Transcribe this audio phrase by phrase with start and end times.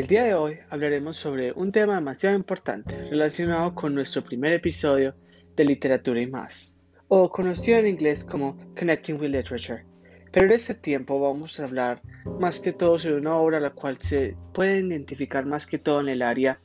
[0.00, 5.14] El día de hoy hablaremos sobre un tema demasiado importante relacionado con nuestro primer episodio
[5.54, 6.74] de Literatura y más,
[7.08, 9.84] o conocido en inglés como Connecting with Literature.
[10.32, 12.00] Pero en este tiempo vamos a hablar
[12.38, 16.08] más que todo sobre una obra la cual se puede identificar más que todo en
[16.08, 16.58] el área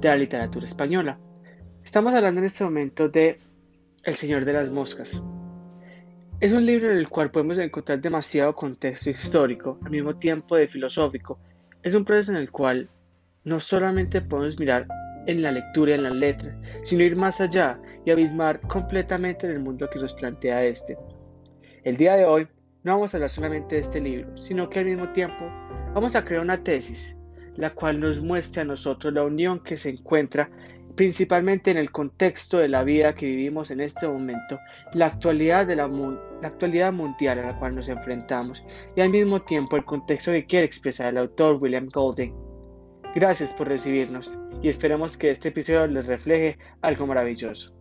[0.00, 1.18] de la literatura española.
[1.84, 3.40] Estamos hablando en este momento de
[4.04, 5.20] El Señor de las Moscas.
[6.38, 10.68] Es un libro en el cual podemos encontrar demasiado contexto histórico, al mismo tiempo de
[10.68, 11.40] filosófico,
[11.86, 12.90] es un proceso en el cual
[13.44, 14.88] no solamente podemos mirar
[15.28, 19.60] en la lectura en las letras, sino ir más allá y abismar completamente en el
[19.60, 20.98] mundo que nos plantea este.
[21.84, 22.48] El día de hoy
[22.82, 25.48] no vamos a hablar solamente de este libro, sino que al mismo tiempo
[25.94, 27.16] vamos a crear una tesis,
[27.54, 30.50] la cual nos muestra a nosotros la unión que se encuentra
[30.96, 34.58] principalmente en el contexto de la vida que vivimos en este momento,
[34.94, 35.90] la actualidad, de la,
[36.42, 38.64] actualidad mundial a la cual nos enfrentamos
[38.96, 42.34] y al mismo tiempo el contexto que quiere expresar el autor William Golding.
[43.14, 47.75] Gracias por recibirnos y esperamos que este episodio les refleje algo maravilloso.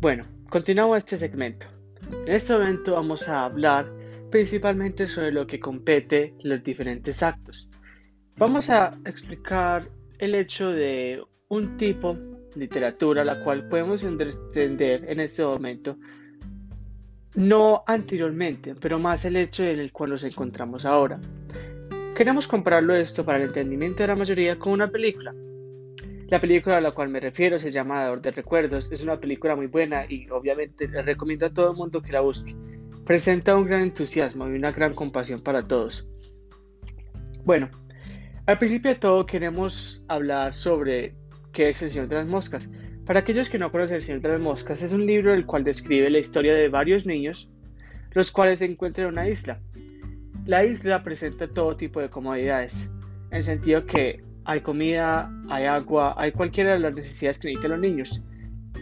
[0.00, 1.66] Bueno, continuamos este segmento.
[2.26, 3.92] En este momento vamos a hablar
[4.30, 7.68] principalmente sobre lo que compete los diferentes actos.
[8.38, 9.86] Vamos a explicar
[10.18, 15.98] el hecho de un tipo de literatura la cual podemos entender en este momento,
[17.34, 21.20] no anteriormente, pero más el hecho en el cual nos encontramos ahora.
[22.16, 25.30] Queremos compararlo esto para el entendimiento de la mayoría con una película.
[26.30, 28.92] La película a la cual me refiero se llama Dador de Recuerdos.
[28.92, 32.54] Es una película muy buena y obviamente recomiendo a todo el mundo que la busque.
[33.04, 36.08] Presenta un gran entusiasmo y una gran compasión para todos.
[37.44, 37.68] Bueno,
[38.46, 41.16] al principio de todo queremos hablar sobre
[41.52, 42.70] qué es El Señor de las Moscas.
[43.06, 45.64] Para aquellos que no conocen El Señor de las Moscas, es un libro el cual
[45.64, 47.50] describe la historia de varios niños,
[48.12, 49.60] los cuales se encuentran en una isla.
[50.46, 52.92] La isla presenta todo tipo de comodidades,
[53.32, 57.80] en sentido que hay comida, hay agua, hay cualquiera de las necesidades que necesitan los
[57.80, 58.22] niños.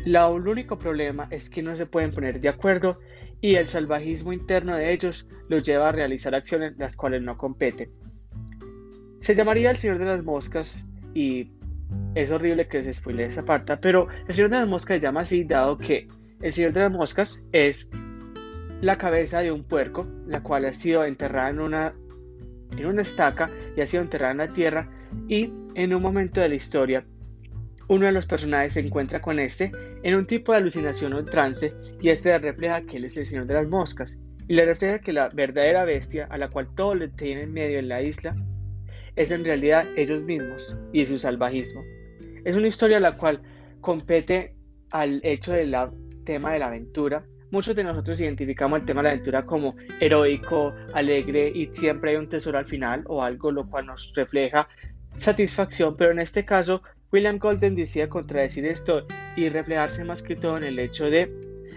[0.04, 2.98] La, el único problema es que no se pueden poner de acuerdo
[3.40, 7.90] y el salvajismo interno de ellos los lleva a realizar acciones las cuales no competen.
[9.20, 11.52] Se llamaría el Señor de las Moscas y
[12.14, 15.20] es horrible que se spoile esa parte, pero el Señor de las Moscas se llama
[15.20, 16.08] así dado que
[16.40, 17.90] el Señor de las Moscas es
[18.80, 21.94] la cabeza de un puerco, la cual ha sido enterrada en una,
[22.70, 24.88] en una estaca y ha sido enterrada en la tierra
[25.28, 27.04] y en un momento de la historia,
[27.88, 31.72] uno de los personajes se encuentra con este en un tipo de alucinación o trance
[32.00, 34.98] y este le refleja que él es el señor de las moscas y le refleja
[34.98, 38.36] que la verdadera bestia a la cual todo le tiene en medio en la isla
[39.16, 41.82] es en realidad ellos mismos y su salvajismo.
[42.44, 43.42] Es una historia la cual
[43.80, 44.54] compete
[44.92, 45.74] al hecho del
[46.24, 47.24] tema de la aventura.
[47.50, 52.16] Muchos de nosotros identificamos el tema de la aventura como heroico, alegre y siempre hay
[52.16, 54.68] un tesoro al final o algo lo cual nos refleja
[55.18, 59.06] satisfacción, pero en este caso William Golden decide contradecir esto
[59.36, 61.32] y reflejarse más que todo en el hecho de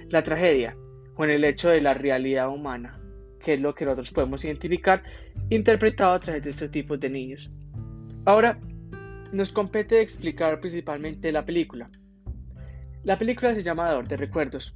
[0.09, 0.75] la tragedia
[1.16, 3.00] o en el hecho de la realidad humana,
[3.40, 5.03] que es lo que nosotros podemos identificar
[5.50, 7.52] interpretado a través de estos tipos de niños.
[8.25, 8.59] Ahora,
[9.31, 11.90] nos compete explicar principalmente la película.
[13.03, 14.75] La película se llama Ador de Recuerdos.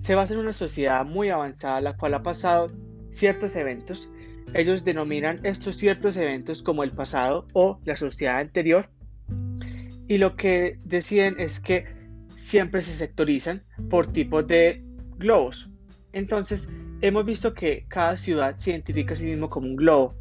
[0.00, 2.68] Se basa en una sociedad muy avanzada la cual ha pasado
[3.10, 4.12] ciertos eventos
[4.54, 8.88] ellos denominan estos ciertos eventos como el pasado o la sociedad anterior
[10.08, 11.86] y lo que deciden es que
[12.36, 14.82] siempre se sectorizan por tipos de
[15.18, 15.70] globos.
[16.12, 16.70] Entonces,
[17.00, 20.14] hemos visto que cada ciudad se identifica a sí mismo como un globo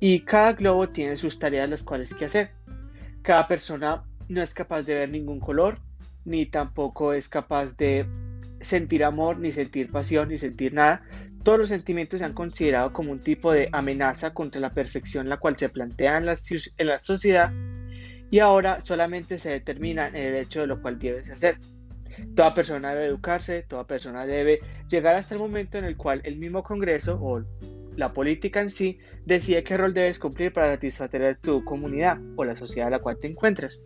[0.00, 2.50] y cada globo tiene sus tareas las cuales que hacer.
[3.22, 5.78] Cada persona no es capaz de ver ningún color,
[6.24, 8.06] ni tampoco es capaz de
[8.60, 11.02] sentir amor, ni sentir pasión, ni sentir nada,
[11.48, 15.38] todos los sentimientos se han considerado como un tipo de amenaza contra la perfección la
[15.38, 16.34] cual se plantea en la,
[16.76, 17.50] en la sociedad
[18.30, 21.56] y ahora solamente se determina en el hecho de lo cual debes hacer.
[22.36, 24.60] Toda persona debe educarse, toda persona debe
[24.90, 27.42] llegar hasta el momento en el cual el mismo Congreso o
[27.96, 32.44] la política en sí decide qué rol debes cumplir para satisfacer a tu comunidad o
[32.44, 33.80] la sociedad en la cual te encuentras.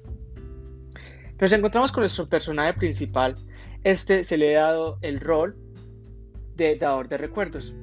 [1.41, 3.37] Nos encontramos con nuestro personaje principal.
[3.85, 5.62] Este se le ha dado el rol
[6.57, 7.75] de dador de recuerdos.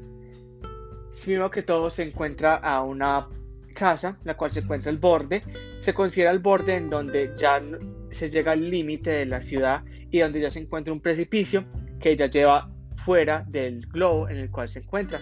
[1.27, 3.27] Vemos que todo se encuentra a una
[3.74, 5.42] casa, la cual se encuentra el borde,
[5.81, 7.62] se considera el borde en donde ya
[8.10, 11.66] se llega al límite de la ciudad y donde ya se encuentra un precipicio
[12.00, 12.71] que ya lleva
[13.06, 15.19] fuera del globo en el cual se encuentra.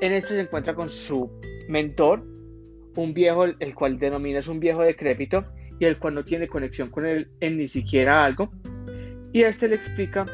[0.00, 1.30] En este se encuentra con su
[1.68, 2.24] mentor
[2.96, 5.46] un viejo el cual denominas un viejo decrépito
[5.78, 8.52] y el cual no tiene conexión con él en ni siquiera algo.
[9.32, 10.26] Y este le explica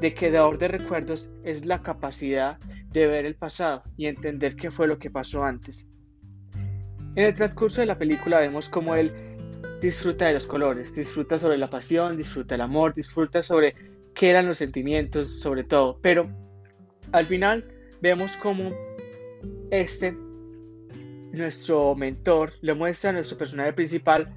[0.00, 2.58] de que dador de recuerdos es la capacidad
[2.92, 5.86] de ver el pasado y entender qué fue lo que pasó antes.
[7.14, 9.12] En el transcurso de la película vemos cómo él
[9.80, 13.74] disfruta de los colores, disfruta sobre la pasión, disfruta el amor, disfruta sobre
[14.14, 15.98] qué eran los sentimientos, sobre todo.
[16.02, 16.30] Pero
[17.12, 17.64] al final
[18.00, 18.70] vemos cómo
[19.70, 20.16] este,
[21.32, 24.34] nuestro mentor, le muestra a nuestro personaje principal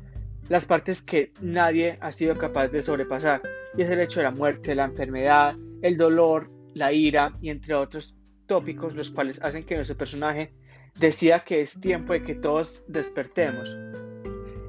[0.49, 3.41] las partes que nadie ha sido capaz de sobrepasar.
[3.77, 7.73] Y es el hecho de la muerte, la enfermedad, el dolor, la ira y entre
[7.73, 8.15] otros
[8.45, 10.53] tópicos los cuales hacen que nuestro personaje
[10.99, 13.75] decida que es tiempo de que todos despertemos.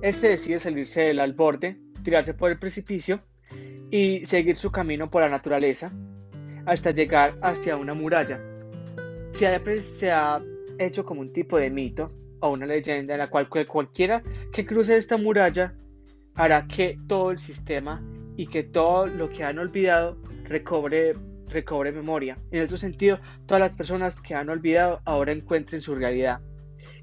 [0.03, 3.21] Este decide salirse del alborde, tirarse por el precipicio
[3.91, 5.93] y seguir su camino por la naturaleza
[6.67, 8.41] hasta llegar hacia una muralla.
[9.33, 10.43] Se ha, se ha
[10.79, 14.23] hecho como un tipo de mito o una leyenda en la cual cualquiera
[14.53, 15.75] que cruce esta muralla
[16.35, 18.03] hará que todo el sistema
[18.37, 21.15] y que todo lo que han olvidado recobre,
[21.49, 22.39] recobre memoria.
[22.51, 26.41] En otro sentido, todas las personas que han olvidado ahora encuentren su realidad.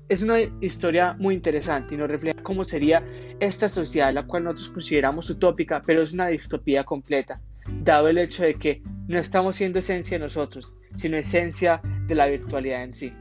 [0.10, 3.04] Es una historia muy interesante y nos refleja cómo sería
[3.40, 7.40] esta sociedad, la cual nosotros consideramos utópica, pero es una distopía completa,
[7.82, 12.28] dado el hecho de que no estamos siendo esencia de nosotros, sino esencia de la
[12.28, 13.14] virtualidad en sí.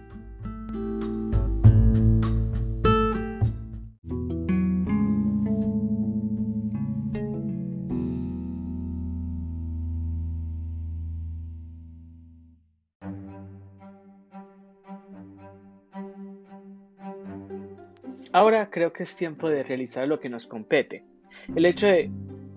[18.32, 21.04] Ahora creo que es tiempo de realizar lo que nos compete.
[21.54, 22.10] El hecho de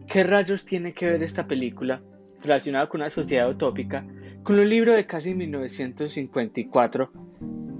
[0.07, 2.01] qué rayos tiene que ver esta película
[2.41, 4.05] relacionada con una sociedad utópica
[4.43, 7.11] con un libro de casi 1954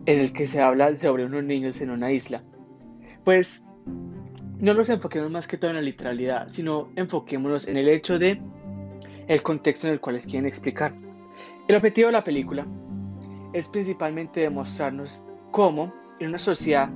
[0.06, 2.42] en el que se habla sobre unos niños en una isla.
[3.24, 3.68] Pues
[4.60, 8.42] no nos enfoquemos más que todo en la literalidad, sino enfoquémonos en el hecho de
[9.28, 10.96] el contexto en el cual les quieren explicar.
[11.68, 12.66] El objetivo de la película
[13.51, 16.89] es principalmente demostrarnos cómo en una sociedad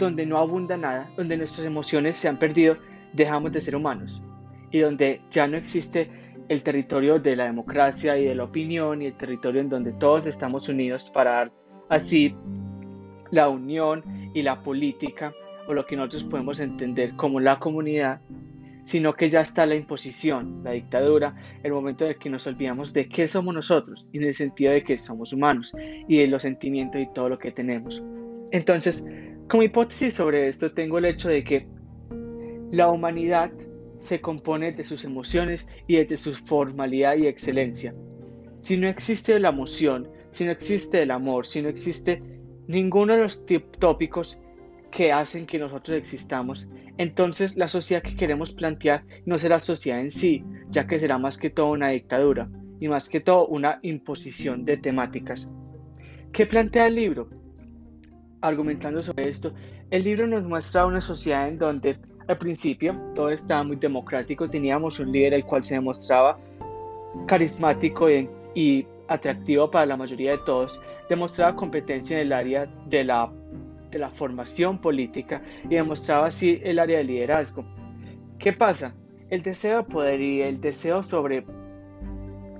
[0.00, 2.76] donde no abunda nada, donde nuestras emociones se han perdido,
[3.12, 4.22] dejamos de ser humanos
[4.70, 6.10] y donde ya no existe
[6.48, 10.26] el territorio de la democracia y de la opinión y el territorio en donde todos
[10.26, 11.52] estamos unidos para dar
[11.88, 12.34] así
[13.30, 14.02] la unión
[14.34, 15.32] y la política
[15.68, 18.20] o lo que nosotros podemos entender como la comunidad,
[18.84, 22.92] sino que ya está la imposición, la dictadura, el momento en el que nos olvidamos
[22.92, 25.72] de qué somos nosotros y en el sentido de que somos humanos
[26.08, 28.02] y de los sentimientos y todo lo que tenemos.
[28.50, 29.04] Entonces,
[29.50, 31.66] como hipótesis sobre esto tengo el hecho de que
[32.70, 33.50] la humanidad
[33.98, 37.92] se compone de sus emociones y de su formalidad y excelencia.
[38.62, 42.22] Si no existe la emoción, si no existe el amor, si no existe
[42.68, 43.44] ninguno de los
[43.80, 44.40] tópicos
[44.92, 50.12] que hacen que nosotros existamos, entonces la sociedad que queremos plantear no será sociedad en
[50.12, 52.48] sí, ya que será más que todo una dictadura
[52.78, 55.50] y más que todo una imposición de temáticas.
[56.32, 57.39] ¿Qué plantea el libro?
[58.40, 59.52] Argumentando sobre esto,
[59.90, 61.98] el libro nos muestra una sociedad en donde
[62.28, 66.38] al principio todo estaba muy democrático, teníamos un líder el cual se demostraba
[67.26, 68.08] carismático
[68.54, 73.32] y, atractivo para la mayoría de todos, demostraba competencia en el área de la,
[73.90, 77.64] de la formación política y demostraba así el área de liderazgo.
[78.38, 78.94] ¿Qué pasa?
[79.28, 81.44] El deseo de poder y el deseo sobre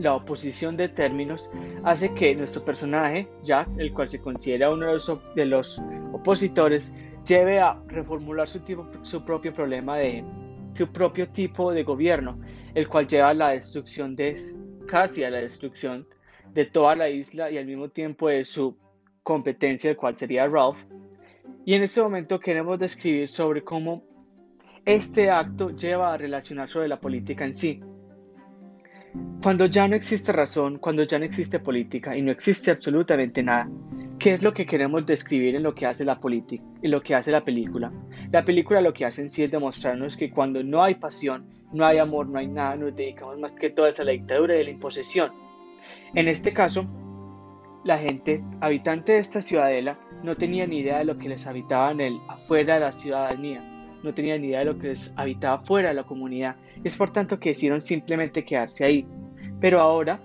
[0.00, 1.50] la oposición de términos
[1.84, 4.86] hace que nuestro personaje, Jack, el cual se considera uno
[5.34, 5.80] de los,
[6.12, 6.92] opositores,
[7.26, 10.24] lleve a reformular su, tipo, su propio problema de
[10.74, 12.40] su propio tipo de gobierno,
[12.74, 14.36] el cual lleva a la destrucción de
[14.86, 16.06] casi a la destrucción
[16.54, 18.76] de toda la isla y al mismo tiempo de su
[19.22, 20.84] competencia, el cual sería Ralph.
[21.64, 24.02] Y en este momento queremos describir sobre cómo
[24.86, 27.82] este acto lleva a relacionar sobre la política en sí.
[29.42, 33.68] Cuando ya no existe razón, cuando ya no existe política y no existe absolutamente nada,
[34.18, 37.14] ¿qué es lo que queremos describir en lo que hace la política, en lo que
[37.14, 37.92] hace la película?
[38.30, 41.84] La película lo que hace en sí es demostrarnos que cuando no hay pasión, no
[41.84, 44.70] hay amor, no hay nada, nos dedicamos más que todo a la dictadura y la
[44.70, 45.32] imposición.
[46.14, 46.86] En este caso,
[47.82, 51.90] la gente habitante de esta ciudadela no tenía ni idea de lo que les habitaba
[51.90, 55.64] en el afuera de la ciudadanía no tenían ni idea de lo que les habitaba
[55.64, 56.56] fuera de la comunidad.
[56.84, 59.06] Es por tanto que decidieron simplemente quedarse ahí.
[59.60, 60.20] Pero ahora,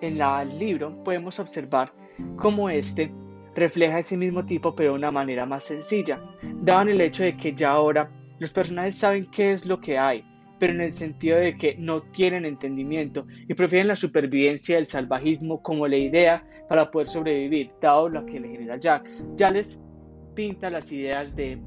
[0.00, 1.92] en el libro, podemos observar
[2.36, 3.12] cómo este
[3.54, 6.20] refleja ese mismo tipo, pero de una manera más sencilla.
[6.42, 10.24] Daban el hecho de que ya ahora los personajes saben qué es lo que hay,
[10.58, 15.62] pero en el sentido de que no tienen entendimiento y prefieren la supervivencia del salvajismo
[15.62, 19.08] como la idea para poder sobrevivir, dado lo que le genera Jack.
[19.36, 19.80] Ya les
[20.34, 21.58] pinta las ideas de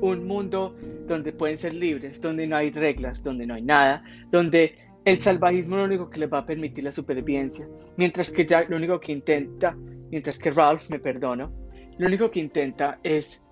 [0.00, 4.78] un mundo donde pueden ser libres, donde no hay reglas, donde no hay nada, donde
[5.04, 8.68] el salvajismo es lo único que les va a permitir la supervivencia, mientras que Jack
[8.70, 9.76] lo único que intenta,
[10.10, 11.52] mientras que Ralph, me perdono,
[11.98, 13.44] lo único que intenta es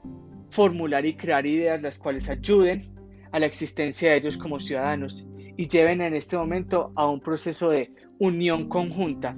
[0.51, 2.93] formular y crear ideas las cuales ayuden
[3.33, 5.27] a la existencia de ellos como ciudadanos
[5.57, 9.37] y lleven en este momento a un proceso de unión conjunta.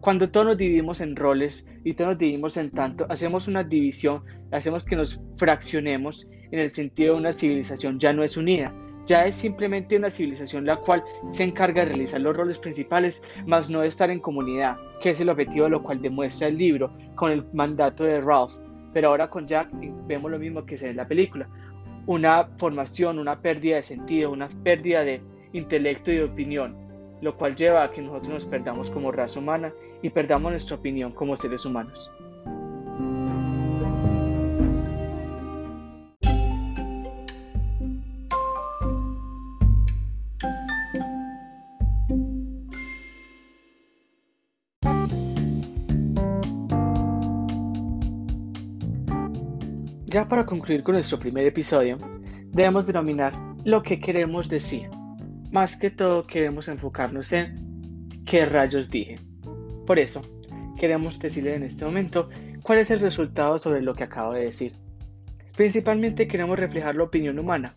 [0.00, 4.22] Cuando todos nos dividimos en roles y todos nos dividimos en tanto, hacemos una división,
[4.52, 8.72] hacemos que nos fraccionemos en el sentido de una civilización ya no es unida,
[9.06, 11.02] ya es simplemente una civilización la cual
[11.32, 15.20] se encarga de realizar los roles principales, más no de estar en comunidad, que es
[15.20, 18.52] el objetivo de lo cual demuestra el libro con el mandato de Ralph.
[18.92, 19.68] Pero ahora con Jack
[20.06, 21.48] vemos lo mismo que se ve en la película,
[22.06, 26.76] una formación, una pérdida de sentido, una pérdida de intelecto y de opinión,
[27.20, 31.12] lo cual lleva a que nosotros nos perdamos como raza humana y perdamos nuestra opinión
[31.12, 32.10] como seres humanos.
[50.10, 51.98] Ya para concluir con nuestro primer episodio,
[52.46, 53.34] debemos denominar
[53.66, 54.88] lo que queremos decir.
[55.52, 59.27] Más que todo queremos enfocarnos en qué rayos dije.
[59.88, 60.20] Por eso,
[60.78, 62.28] queremos decirle en este momento
[62.62, 64.74] cuál es el resultado sobre lo que acabo de decir.
[65.56, 67.74] Principalmente queremos reflejar la opinión humana.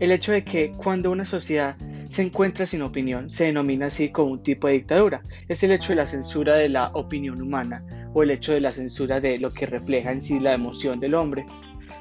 [0.00, 1.76] El hecho de que cuando una sociedad
[2.08, 5.24] se encuentra sin opinión se denomina así como un tipo de dictadura.
[5.46, 8.72] Es el hecho de la censura de la opinión humana o el hecho de la
[8.72, 11.44] censura de lo que refleja en sí la emoción del hombre.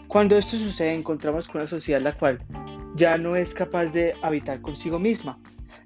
[0.08, 2.40] Cuando esto sucede encontramos con una sociedad la cual
[2.96, 5.38] ya no es capaz de habitar consigo misma,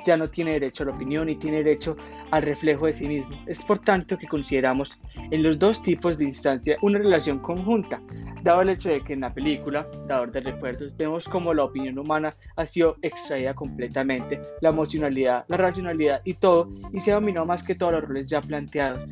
[0.05, 1.97] ya no tiene derecho a la opinión y tiene derecho
[2.31, 3.35] al reflejo de sí mismo.
[3.47, 5.01] Es por tanto que consideramos
[5.31, 8.01] en los dos tipos de instancia una relación conjunta,
[8.43, 11.97] dado el hecho de que en la película, Dador de Recuerdos, vemos como la opinión
[11.97, 17.63] humana ha sido extraída completamente, la emocionalidad, la racionalidad y todo, y se dominó más
[17.63, 19.05] que todos los roles ya planteados.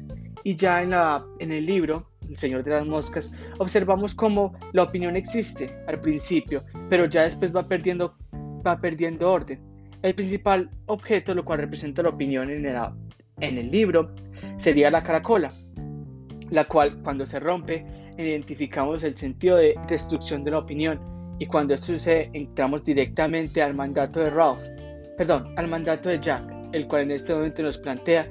[0.43, 4.83] Y ya en, la, en el libro, El Señor de las Moscas, observamos cómo la
[4.83, 8.15] opinión existe al principio, pero ya después va perdiendo,
[8.65, 9.59] va perdiendo orden.
[10.01, 12.65] El principal objeto, lo cual representa la opinión en
[13.57, 14.13] el, libro,
[14.57, 15.51] sería la caracola,
[16.49, 17.85] la cual cuando se rompe
[18.17, 20.99] identificamos el sentido de destrucción de la opinión
[21.39, 24.59] y cuando esto sucede entramos directamente al mandato de Ralph,
[25.17, 28.27] perdón, al mandato de Jack, el cual en este momento nos plantea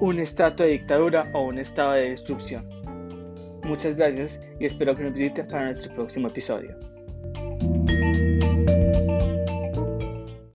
[0.00, 2.68] un estado de dictadura o un estado de destrucción.
[3.64, 6.95] Muchas gracias y espero que nos visiten para nuestro próximo episodio.